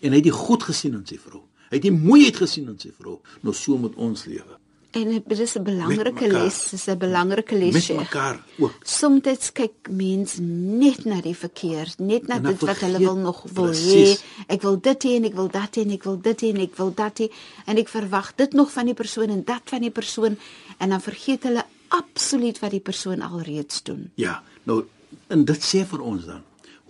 En 0.00 0.10
hy 0.10 0.16
het 0.16 0.24
die 0.24 0.32
goed 0.32 0.62
gesien 0.62 0.94
in 0.94 1.06
sy 1.06 1.18
vrou. 1.18 1.42
Hy 1.70 1.76
het 1.78 1.82
die 1.82 1.92
mooiheid 1.92 2.36
gesien 2.36 2.68
in 2.68 2.78
sy 2.78 2.90
vrou. 2.92 3.20
Nou 3.40 3.54
so 3.54 3.78
moet 3.78 3.94
ons 3.94 4.24
lewe. 4.24 4.61
En 4.92 5.08
dit 5.26 5.38
is 5.38 5.54
'n 5.56 5.62
belangrike 5.62 6.26
les, 6.28 6.56
dis 6.70 6.86
'n 6.86 6.98
belangrike 6.98 7.56
les. 7.56 7.72
Met 7.72 7.96
mekaar 7.96 8.44
ook. 8.58 8.74
Soms 8.82 9.52
kyk 9.52 9.88
mens 9.90 10.38
net 10.40 11.04
na 11.04 11.20
die 11.20 11.36
verkeer, 11.36 11.94
net 11.98 12.26
na 12.26 12.38
dit 12.38 12.60
wat 12.60 12.78
hulle 12.78 12.98
wil 12.98 13.16
nog 13.16 13.44
wil 13.52 13.72
hê. 13.72 14.18
Ek 14.46 14.62
wil 14.62 14.80
dit 14.80 15.04
hê 15.04 15.08
en 15.16 15.24
ek 15.24 15.34
wil 15.34 15.48
dat 15.48 15.76
hê 15.76 15.80
en 15.80 15.90
ek 15.90 16.02
wil 16.02 16.20
dit 16.20 16.42
hê 16.42 16.48
en 16.48 16.60
ek 16.60 16.76
wil 16.76 16.92
dat 16.94 17.18
hê 17.18 17.30
en 17.66 17.76
ek 17.76 17.88
verwag 17.88 18.32
dit 18.36 18.52
nog 18.52 18.72
van 18.72 18.84
die 18.84 18.94
persoon 18.94 19.28
en 19.28 19.44
dat 19.44 19.62
van 19.64 19.80
die 19.80 19.90
persoon 19.90 20.36
en 20.78 20.88
dan 20.88 21.00
vergeet 21.00 21.42
hulle 21.42 21.64
absoluut 21.88 22.58
wat 22.58 22.70
die 22.70 22.80
persoon 22.80 23.20
alreeds 23.20 23.82
doen. 23.82 24.10
Ja, 24.14 24.42
nou 24.62 24.84
en 25.26 25.44
dit 25.44 25.62
sê 25.62 25.86
vir 25.86 26.00
ons 26.00 26.24
dan 26.24 26.42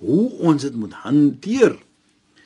hoe 0.02 0.30
ons 0.38 0.62
dit 0.62 0.74
moet 0.74 0.92
hanteer. 0.92 1.78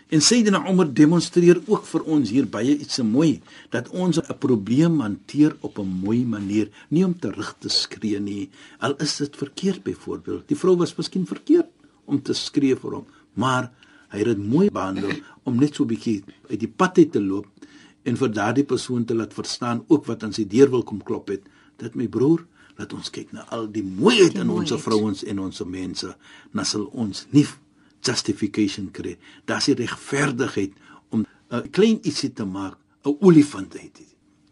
En 0.06 0.22
Sayyidina 0.22 0.60
Umar 0.70 0.86
demonstreer 0.94 1.58
ook 1.66 1.86
vir 1.90 2.04
ons 2.14 2.30
hier 2.30 2.46
baie 2.46 2.76
iets 2.78 3.00
mooi 3.02 3.40
dat 3.74 3.88
ons 3.90 4.20
'n 4.22 4.38
probleem 4.38 5.00
hanteer 5.00 5.56
op 5.60 5.78
'n 5.78 5.98
mooi 6.04 6.24
manier, 6.24 6.68
nie 6.88 7.04
om 7.04 7.18
terug 7.18 7.56
te 7.58 7.68
skree 7.68 8.20
nie. 8.20 8.48
Al 8.78 8.94
is 8.96 9.16
dit 9.16 9.36
verkeerd 9.36 9.82
byvoorbeeld. 9.82 10.48
Die 10.48 10.56
vrou 10.56 10.76
was 10.76 10.94
miskien 10.96 11.26
verkeerd 11.26 11.66
om 12.04 12.22
te 12.22 12.32
skree 12.32 12.76
vir 12.76 12.90
hom, 12.90 13.06
maar 13.34 13.72
hy 14.08 14.18
het 14.18 14.26
dit 14.26 14.48
mooi 14.48 14.70
behandel 14.70 15.10
om 15.42 15.58
net 15.58 15.74
so 15.74 15.82
'n 15.82 15.88
bietjie 15.88 16.22
uit 16.50 16.60
die 16.60 16.72
pad 16.76 16.98
uit 16.98 17.12
te 17.12 17.20
loop 17.20 17.46
en 18.04 18.16
vir 18.16 18.32
daardie 18.32 18.64
persoon 18.64 19.04
te 19.04 19.14
laat 19.14 19.34
verstaan 19.34 19.84
ook 19.88 20.06
wat 20.06 20.22
aan 20.22 20.32
sy 20.32 20.46
deur 20.46 20.70
wil 20.70 20.82
kom 20.82 21.02
klop 21.02 21.28
het. 21.28 21.42
Dat 21.76 21.94
my 21.94 22.08
broer, 22.08 22.46
laat 22.76 22.92
ons 22.92 23.10
kyk 23.10 23.32
na 23.32 23.40
al 23.50 23.66
die 23.72 23.82
mooiheid 23.82 24.32
die 24.32 24.40
in 24.40 24.50
ons 24.50 24.72
vrouens 24.72 25.24
en 25.24 25.38
ons 25.38 25.62
mense, 25.64 26.16
dan 26.52 26.64
sal 26.64 26.84
ons 26.84 27.26
nie 27.30 27.46
justification 28.00 28.90
kry. 28.90 29.16
Daar's 29.44 29.64
die 29.70 29.74
regverdigheid 29.74 30.72
om 31.10 31.26
'n 31.50 31.70
klein 31.70 31.98
ietsie 32.02 32.32
te 32.32 32.44
maak, 32.44 32.78
'n 33.04 33.16
olifant 33.20 33.78
uit. 33.78 34.00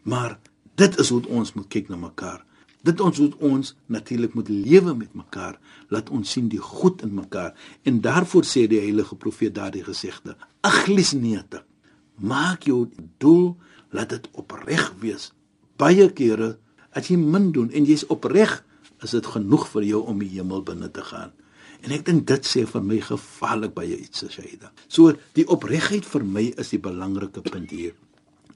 Maar 0.03 0.39
dit 0.75 0.99
is 0.99 1.09
hoe 1.09 1.29
ons 1.29 1.53
moet 1.53 1.69
kyk 1.69 1.89
na 1.89 1.97
mekaar. 1.97 2.45
Dit 2.85 3.01
ons 3.01 3.19
moet 3.19 3.37
ons 3.37 3.71
natuurlik 3.87 4.35
moet 4.35 4.49
lewe 4.49 4.95
met 4.95 5.15
mekaar. 5.15 5.57
Laat 5.89 6.11
ons 6.11 6.31
sien 6.31 6.49
die 6.49 6.61
goed 6.61 7.03
in 7.03 7.15
mekaar. 7.15 7.55
En 7.83 8.01
daarvoor 8.01 8.45
sê 8.45 8.67
die 8.69 8.81
heilige 8.81 9.17
profeet 9.17 9.55
daardie 9.55 9.85
gesegde: 9.85 10.37
"Aglis 10.61 11.13
neete. 11.13 11.65
Maak 12.15 12.63
jou 12.63 12.89
doel, 13.19 13.57
laat 13.91 14.09
dit 14.09 14.29
opreg 14.33 14.93
wees. 15.01 15.33
Baie 15.77 16.13
kere 16.13 16.59
as 16.93 17.09
jy 17.09 17.17
min 17.17 17.53
doen 17.53 17.71
en 17.71 17.85
jy's 17.85 18.07
opreg, 18.07 18.65
is 19.03 19.11
dit 19.11 19.27
genoeg 19.27 19.69
vir 19.69 19.83
jou 19.83 20.05
om 20.07 20.19
die 20.19 20.29
hemel 20.29 20.63
binne 20.63 20.91
te 20.91 21.03
gaan." 21.03 21.33
En 21.85 21.93
ek 21.93 22.07
dink 22.07 22.25
dit 22.29 22.47
sê 22.49 22.65
vir 22.69 22.85
my 22.85 22.99
gevaarlik 23.05 23.75
baie 23.77 23.97
iets 23.99 24.25
as 24.25 24.39
jy 24.41 24.55
dit. 24.57 24.85
So 24.89 25.13
die 25.37 25.45
opregtheid 25.53 26.07
vir 26.09 26.25
my 26.25 26.47
is 26.61 26.73
die 26.73 26.81
belangrike 26.81 27.45
punt 27.45 27.75
hier. 27.75 27.93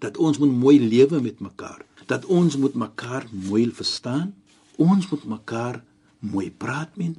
Dat 0.00 0.16
ons 0.16 0.38
moet 0.40 0.54
mooi 0.54 0.78
lewe 0.80 1.20
met 1.20 1.42
mekaar. 1.44 1.82
Dat 2.08 2.24
ons 2.24 2.56
moet 2.56 2.74
mekaar 2.78 3.26
mooi 3.48 3.66
verstaan. 3.74 4.32
Ons 4.80 5.10
moet 5.10 5.26
mekaar 5.28 5.82
mooi 6.24 6.48
praat 6.50 6.96
met. 6.96 7.18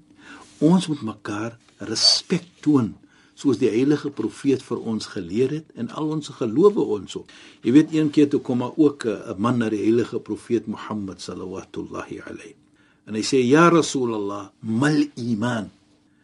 Ons 0.66 0.90
moet 0.90 1.04
mekaar 1.14 1.60
respek 1.92 2.48
toon 2.64 2.96
soos 3.40 3.60
die 3.62 3.70
heilige 3.72 4.10
profeet 4.12 4.64
vir 4.66 4.82
ons 4.92 5.06
geleer 5.14 5.54
het 5.54 5.68
en 5.80 5.88
al 5.96 6.10
ons 6.18 6.32
gelowe 6.42 6.84
ons 6.98 7.20
op. 7.22 7.30
Jy 7.64 7.72
weet 7.78 7.94
een 7.96 8.10
keer 8.12 8.28
toe 8.32 8.42
kom 8.44 8.60
maar 8.60 8.76
ook 8.76 9.06
'n 9.06 9.40
man 9.40 9.60
na 9.60 9.70
die 9.70 9.80
heilige 9.80 10.20
profeet 10.20 10.68
Mohammed 10.68 11.22
sallallahu 11.22 12.20
alayhi. 12.28 12.56
En 13.08 13.16
hy 13.16 13.22
sê 13.22 13.40
ja 13.42 13.70
Rasulullah, 13.70 14.50
mal 14.62 15.06
iman. 15.16 15.70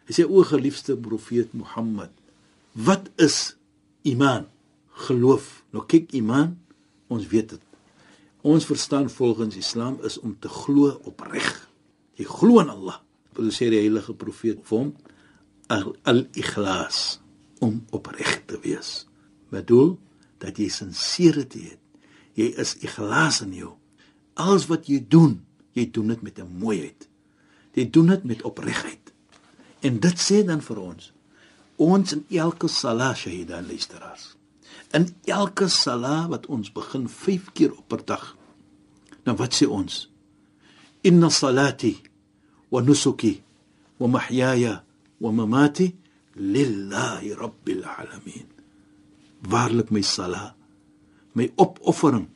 Hy 0.06 0.12
sê 0.14 0.24
o 0.24 0.42
geliefde 0.46 0.96
profeet 0.96 1.52
Mohammed, 1.54 2.12
wat 2.72 3.10
is 3.18 3.56
iman? 4.06 4.46
geloof. 4.96 5.64
Nou 5.74 5.84
kyk 5.88 6.14
iman, 6.16 6.54
ons 7.12 7.26
weet 7.30 7.56
dit. 7.56 7.62
Ons 8.46 8.66
verstaan 8.68 9.08
volgens 9.10 9.58
Islam 9.58 9.98
is 10.06 10.18
om 10.22 10.36
te 10.38 10.48
glo 10.48 10.94
opreg. 11.08 11.48
Jy 12.16 12.26
glo 12.30 12.62
in 12.62 12.72
Allah. 12.72 13.00
Wat 13.36 13.52
sê 13.52 13.68
die 13.72 13.82
heilige 13.82 14.14
profeet 14.16 14.62
vir 14.64 14.78
hom? 14.78 14.92
Al-ikhlas, 15.68 17.18
om 17.60 17.82
opreg 17.96 18.38
te 18.48 18.60
wees. 18.62 19.04
Bedoel 19.52 19.96
dat 20.40 20.60
jy 20.60 20.70
sinceriteit 20.72 21.74
het. 21.74 21.82
Jy 22.36 22.52
is 22.60 22.76
ikhlas 22.84 23.40
in 23.44 23.54
jou. 23.56 23.74
Alles 24.36 24.66
wat 24.68 24.88
jy 24.88 25.00
doen, 25.00 25.38
jy 25.76 25.88
doen 25.90 26.12
dit 26.12 26.22
met 26.22 26.38
'n 26.38 26.58
mooiheid. 26.60 27.08
Jy 27.74 27.90
doen 27.90 28.06
dit 28.06 28.24
met 28.24 28.42
opregtheid. 28.42 29.05
En 29.86 30.00
dit 30.02 30.18
sê 30.28 30.42
dan 30.46 30.62
vir 30.64 30.82
ons 30.82 31.12
ons 31.76 32.12
in 32.16 32.22
elke 32.40 32.68
salah 32.72 33.12
shahida 33.12 33.60
luisteraars 33.60 34.36
in 34.96 35.08
elke 35.28 35.68
salah 35.68 36.24
wat 36.30 36.46
ons 36.52 36.70
begin 36.72 37.04
5 37.08 37.52
keer 37.56 37.74
op 37.74 37.86
per 37.90 38.04
dag 38.06 38.24
dan 39.26 39.36
wat 39.36 39.56
sê 39.58 39.66
ons? 39.66 40.06
Inna 41.02 41.30
salati 41.30 41.92
wa 42.70 42.80
nusuki 42.80 43.34
wa 43.98 44.06
mahyaya 44.06 44.78
wa 45.18 45.30
mamati 45.34 45.88
lillahi 46.38 47.34
rabbil 47.34 47.82
alamin. 47.82 48.46
Waarlik 49.50 49.90
my 49.90 50.02
salah 50.06 50.54
my 51.34 51.50
opoffering 51.58 52.30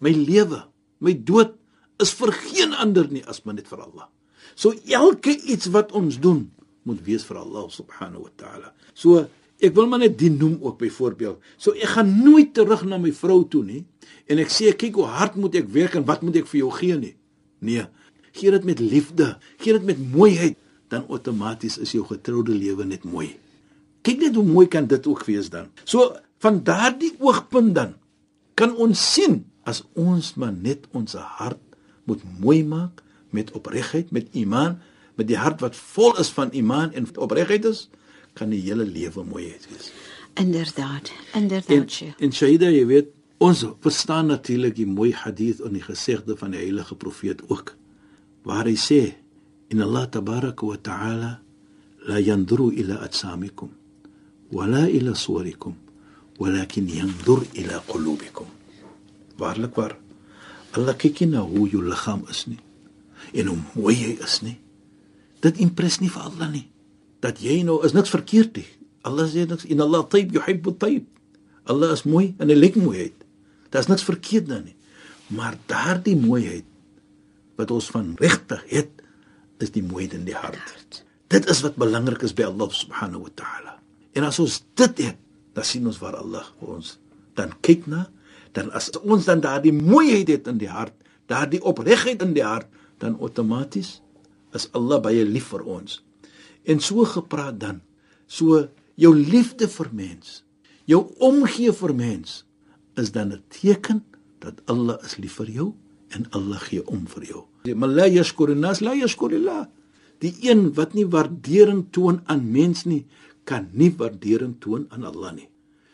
my 0.00 0.14
lewe 0.14 0.62
my 1.02 1.12
dood 1.12 1.58
is 1.98 2.14
vir 2.14 2.30
geen 2.32 2.72
ander 2.74 3.10
nie 3.10 3.26
as 3.26 3.42
maar 3.44 3.58
net 3.58 3.66
vir 3.66 3.82
Allah. 3.82 4.06
So 4.54 4.72
elke 4.86 5.34
iets 5.34 5.70
wat 5.74 5.90
ons 5.92 6.22
doen 6.22 6.46
moet 6.88 7.02
wees 7.06 7.26
vir 7.28 7.40
Allah 7.40 7.68
subhanahu 7.72 8.26
wa 8.26 8.32
ta'ala. 8.40 8.72
So 8.96 9.26
ek 9.58 9.74
wil 9.76 9.88
maar 9.90 10.02
net 10.02 10.16
dien 10.18 10.38
noem 10.38 10.58
ook 10.62 10.78
byvoorbeeld. 10.80 11.40
So 11.60 11.74
ek 11.76 11.96
gaan 11.96 12.10
nooit 12.24 12.54
terug 12.56 12.84
na 12.88 12.98
my 13.00 13.12
vrou 13.14 13.42
toe 13.50 13.64
nie 13.66 13.82
en 14.30 14.40
ek 14.42 14.52
sê 14.52 14.72
kyk 14.76 14.98
hoe 15.00 15.08
hard 15.08 15.38
moet 15.40 15.58
ek 15.60 15.70
werk 15.74 15.98
en 15.98 16.06
wat 16.08 16.24
moet 16.24 16.40
ek 16.42 16.48
vir 16.50 16.62
jou 16.62 16.72
gee 16.78 16.98
nie. 17.00 17.14
Nee, 17.64 17.84
gee 18.36 18.54
dit 18.54 18.64
met 18.68 18.80
liefde, 18.80 19.34
gee 19.58 19.74
dit 19.74 19.86
met 19.88 19.98
mooiheid, 19.98 20.56
dan 20.88 21.04
outomaties 21.10 21.78
is 21.82 21.92
jou 21.96 22.04
getroude 22.06 22.54
lewe 22.54 22.86
net 22.88 23.04
mooi. 23.04 23.32
Kyk 24.06 24.22
net 24.22 24.38
hoe 24.38 24.46
mooi 24.46 24.68
kan 24.70 24.86
dit 24.88 25.06
ook 25.10 25.24
wees 25.26 25.50
dan. 25.52 25.68
So 25.84 26.14
van 26.42 26.62
daardie 26.64 27.12
oogpunt 27.18 27.74
dan 27.76 27.96
kan 28.58 28.74
ons 28.78 29.00
sien 29.14 29.42
as 29.68 29.82
ons 29.98 30.34
maar 30.40 30.54
net 30.54 30.86
ons 30.96 31.18
hart 31.38 31.60
moet 32.08 32.22
mooi 32.40 32.62
maak 32.64 33.02
met 33.34 33.52
opregtheid, 33.52 34.08
met 34.14 34.30
iman, 34.38 34.78
met 35.18 35.28
die 35.28 35.38
hart 35.38 35.62
wat 35.64 35.76
vol 35.76 36.14
is 36.22 36.30
van 36.34 36.52
iman 36.54 36.92
en 36.94 37.08
opregtheid 37.18 37.66
is, 37.66 37.88
kan 38.38 38.52
die 38.54 38.62
hele 38.62 38.86
lewe 38.86 39.24
mooi 39.26 39.50
wees. 39.50 39.90
Inderdaad, 40.38 41.10
inderdaad. 41.34 42.00
En, 42.06 42.14
en 42.28 42.34
Shaida, 42.34 42.70
jy 42.70 42.84
weet, 42.86 43.14
ons 43.38 43.64
verstaan 43.82 44.26
natuurlik 44.26 44.74
die 44.74 44.86
mooi 44.86 45.12
hadith 45.14 45.60
en 45.62 45.76
die 45.78 45.82
gesegde 45.82 46.36
van 46.36 46.54
die 46.54 46.62
heilige 46.62 46.96
profeet 46.98 47.42
ook 47.46 47.76
waar 48.46 48.66
hy 48.66 48.74
sê 48.78 49.02
in 49.70 49.82
Allah 49.84 50.08
tabaraka 50.10 50.66
wa 50.66 50.78
taala 50.82 51.30
la 52.08 52.18
yanzuru 52.18 52.72
ila 52.82 52.98
atsamikum 53.06 53.70
wala 54.50 54.88
ila 54.90 55.14
suwarikum 55.14 55.76
walakin 56.38 56.88
yanzur 56.90 57.44
ila 57.54 57.82
qulubikum 57.86 58.50
waarlik 59.38 59.78
waar 59.78 59.94
Allah 60.74 60.96
kyk 60.98 61.22
nie 61.22 61.30
na 61.36 61.44
hoe 61.46 61.68
jou 61.70 61.82
liggaam 61.84 62.26
is 62.30 62.46
nie 62.50 62.58
en 63.38 63.52
hoe 63.52 63.60
mooi 63.74 63.94
jy 63.94 64.14
is 64.18 64.40
nie 64.42 64.58
dit 65.44 65.60
impres 65.62 66.00
nie 66.02 66.10
vir 66.12 66.24
Allah 66.24 66.50
nie. 66.52 66.66
Dat 67.24 67.40
jy 67.42 67.60
nou 67.66 67.80
is 67.86 67.94
niks 67.96 68.12
verkeerd 68.14 68.58
nie. 68.60 68.66
Allah 69.06 69.28
sê 69.30 69.46
niks. 69.46 69.66
In 69.70 69.82
Allah 69.84 70.04
tayyib 70.06 70.34
yuhibbu 70.38 70.74
tayyib 70.78 71.06
Allah 71.68 71.92
is 71.92 72.06
mooi 72.08 72.32
en 72.40 72.48
hy 72.48 72.56
lyk 72.56 72.78
mooi 72.80 73.08
uit 73.08 73.24
daar's 73.68 73.90
niks 73.90 74.06
verkeerd 74.06 74.48
daarin 74.48 74.70
nie. 74.70 74.76
Maar 75.36 75.58
daardie 75.68 76.16
mooiheid 76.16 76.64
wat 77.60 77.72
ons 77.74 77.90
van 77.92 78.14
regtig 78.16 78.62
het 78.70 79.02
is 79.60 79.74
die 79.74 79.82
mooiheid 79.84 80.14
in 80.16 80.24
die 80.24 80.36
hart. 80.38 81.02
Dit 81.28 81.48
is 81.52 81.60
wat 81.66 81.76
belangrik 81.76 82.22
is 82.24 82.32
by 82.32 82.46
Allah 82.48 82.70
subhanahu 82.72 83.26
wa 83.26 83.32
ta'ala. 83.36 83.74
En 84.16 84.24
as 84.24 84.38
ons 84.40 84.62
dit 84.80 85.02
het 85.04 85.18
dan 85.52 85.66
sien 85.66 85.84
ons 85.90 85.98
waar 86.00 86.16
Allah 86.16 86.46
ons 86.64 86.96
dan 87.36 87.52
kyk 87.60 87.84
na. 87.90 88.06
Dan 88.56 88.72
as 88.72 88.88
ons 89.02 89.28
dan 89.28 89.42
daardie 89.44 89.74
mooiheid 89.74 90.30
het 90.32 90.48
in 90.48 90.62
die 90.62 90.72
hart 90.72 90.96
daardie 91.28 91.60
opregtheid 91.60 92.22
in 92.24 92.32
die 92.32 92.44
hart 92.46 92.70
dan 93.02 93.18
outomaties 93.20 93.98
is 94.54 94.68
Allah 94.76 95.00
baie 95.02 95.24
lief 95.24 95.50
vir 95.52 95.64
ons. 95.64 96.00
En 96.68 96.80
so 96.80 97.04
gepraat 97.08 97.58
dan, 97.60 97.80
so 98.26 98.66
jou 98.98 99.12
liefde 99.14 99.68
vir 99.68 99.90
mens, 99.92 100.42
jou 100.88 101.04
omgee 101.24 101.72
vir 101.72 101.94
mens 101.94 102.44
is 102.98 103.12
dan 103.12 103.32
'n 103.32 103.42
teken 103.48 104.04
dat 104.40 104.60
Allah 104.66 104.98
is 105.04 105.18
lief 105.18 105.38
vir 105.40 105.50
jou 105.50 105.74
en 106.08 106.26
Allah 106.30 106.58
gee 106.58 106.82
om 106.86 107.06
vir 107.06 107.24
jou. 107.24 107.42
Die 107.64 107.74
malaya 107.74 108.24
skorinas 108.24 108.80
la 108.80 108.94
yashkurillah. 108.94 109.66
Die 110.18 110.34
een 110.42 110.74
wat 110.74 110.94
nie 110.94 111.06
waardering 111.06 111.86
toon 111.90 112.22
aan 112.26 112.50
mens 112.50 112.84
nie, 112.84 113.06
kan 113.44 113.68
nie 113.72 113.90
waardering 113.96 114.58
toon 114.60 114.86
aan 114.90 115.04
Allah 115.04 115.32
nie. 115.32 115.48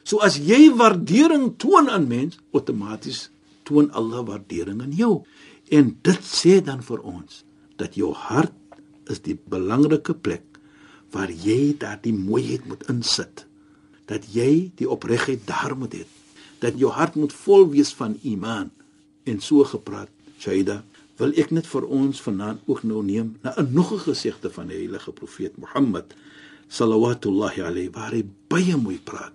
So 0.05 0.19
as 0.19 0.39
jy 0.39 0.71
waardering 0.77 1.57
toon 1.57 1.89
aan 1.89 2.09
mens, 2.09 2.39
outomaties 2.53 3.31
toon 3.63 3.91
Allah 3.91 4.25
waardering 4.27 4.83
aan 4.83 4.93
jou. 4.93 5.25
En 5.69 5.99
dit 6.03 6.21
sê 6.23 6.61
dan 6.65 6.83
vir 6.83 7.01
ons 7.01 7.45
dat 7.77 7.95
jou 7.99 8.13
hart 8.15 8.55
is 9.13 9.21
die 9.25 9.37
belangrike 9.51 10.15
plek 10.15 10.45
waar 11.15 11.31
jy 11.31 11.75
daardie 11.79 12.15
mooiheid 12.15 12.67
moet 12.67 12.83
insit. 12.91 13.45
Dat 14.11 14.27
jy 14.35 14.73
die 14.79 14.89
opregtheid 14.91 15.45
daar 15.47 15.77
moet 15.79 15.95
hê. 15.95 16.05
Dat 16.61 16.79
jou 16.81 16.91
hart 16.93 17.15
moet 17.15 17.33
vol 17.45 17.69
wees 17.71 17.93
van 17.95 18.19
iman 18.23 18.71
en 19.25 19.41
so 19.41 19.65
gepraat. 19.65 20.11
Shaida, 20.41 20.83
wil 21.21 21.33
ek 21.39 21.53
net 21.55 21.69
vir 21.71 21.87
ons 21.87 22.21
vanaand 22.25 22.65
ook 22.67 22.83
nou 22.83 23.03
neem 23.03 23.37
na 23.43 23.55
'n 23.57 23.73
nog 23.73 23.93
'n 23.93 24.05
gesegde 24.11 24.51
van 24.51 24.67
die 24.67 24.77
heilige 24.77 25.13
profeet 25.13 25.57
Mohammed 25.57 26.15
sallallahu 26.69 27.63
alayhi 27.63 27.91
waar 27.93 28.13
hy 28.13 28.25
baie 28.49 28.77
mooi 28.77 28.99
praat. 28.99 29.33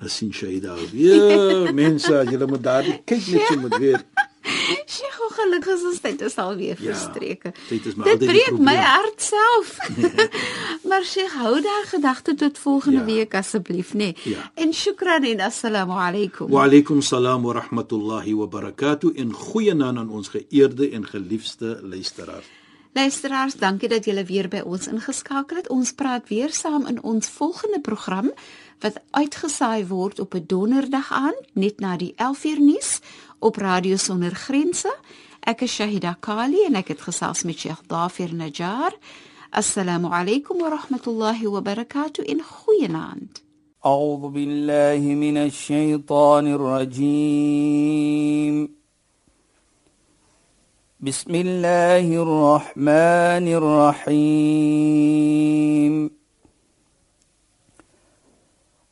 Nasin 0.00 0.32
Shaida. 0.32 0.76
Ja, 0.92 1.72
mense, 1.82 2.24
julle 2.30 2.46
moet 2.46 2.62
daardie 2.62 3.02
kyk 3.04 3.26
net 3.26 3.46
so 3.48 3.60
moet 3.60 3.76
weet. 3.76 4.04
Sy 4.94 5.08
gou 5.14 5.28
gelukkig 5.36 5.74
is 5.74 5.82
ons 5.90 6.00
tyd 6.00 6.22
is 6.24 6.36
al 6.40 6.54
weer 6.56 6.78
ja, 6.78 6.90
verstreke. 6.90 7.52
Ja, 7.52 7.66
dit 7.68 7.88
dit 7.92 8.24
breek 8.24 8.58
my 8.58 8.76
hart 8.76 9.22
self. 9.22 9.74
maar 10.88 11.04
sy 11.04 11.26
hou 11.34 11.58
daar 11.64 11.88
gedagte 11.90 12.34
tot 12.34 12.58
volgende 12.58 13.02
ja. 13.02 13.08
week 13.10 13.34
asseblief, 13.34 13.92
nê. 13.92 14.12
Nee. 14.12 14.34
Ja. 14.34 14.46
En 14.54 14.72
shukran 14.72 15.26
en 15.28 15.44
assalamu 15.44 15.98
alaykum. 16.00 16.48
Wa 16.50 16.64
alaykum 16.68 17.02
salaam 17.02 17.44
wa 17.44 17.58
rahmatullahi 17.60 18.34
wa 18.38 18.48
barakatuh 18.48 19.12
en 19.20 19.32
goeienaand 19.32 20.04
aan 20.04 20.10
ons 20.10 20.32
geëerde 20.32 20.90
en 20.90 21.06
geliefde 21.06 21.78
luisteraars. 21.82 22.48
Luisteraars, 22.92 23.54
dankie 23.54 23.88
dat 23.88 24.04
julle 24.04 24.24
weer 24.26 24.48
by 24.50 24.64
ons 24.66 24.88
ingeskakel 24.90 25.60
het. 25.60 25.68
Ons 25.70 25.92
praat 25.94 26.26
weer 26.28 26.50
saam 26.50 26.88
in 26.90 26.98
ons 27.06 27.28
volgende 27.30 27.78
program 27.80 28.32
wat 28.80 28.96
uitgesaai 29.14 29.86
word 29.86 30.18
op 30.20 30.34
'n 30.34 30.44
donderdag 30.46 31.12
aand 31.12 31.42
net 31.52 31.80
na 31.80 31.96
die 31.96 32.14
11uur 32.16 32.60
nuus 32.60 33.00
op 33.40 33.56
Radio 33.56 33.96
Sonder 33.96 34.34
Grense. 34.34 34.92
Ek 35.40 35.60
is 35.64 35.74
Shahida 35.74 36.16
Kali 36.20 36.64
en 36.68 36.74
ek 36.80 36.88
het 36.92 37.00
gesels 37.00 37.42
met 37.48 37.58
Sheikh 37.58 37.82
Dafir 37.88 38.34
Najjar. 38.36 38.92
Assalamu 39.50 40.08
alaykum 40.12 40.60
wa 40.60 40.68
rahmatullahi 40.76 41.46
wa 41.48 41.60
barakatuh 41.60 42.24
in 42.24 42.42
goeienaand. 42.42 43.42
أعوذ 43.80 44.28
بالله 44.28 45.00
من 45.14 45.36
الشيطان 45.36 46.46
الرجيم 46.52 47.60
بسم 51.00 51.34
الله 51.34 52.22
الرحمن 52.22 53.46
الرحيم 54.12 55.30